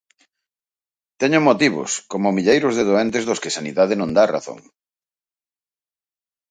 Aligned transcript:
Teño 1.21 1.39
motivos, 1.49 1.91
como 2.11 2.35
milleiros 2.37 2.73
de 2.75 2.87
doentes 2.89 3.23
dos 3.25 3.41
que 3.43 3.55
sanidade 3.57 3.93
non 3.97 4.15
dá 4.17 4.23
razón. 4.35 4.59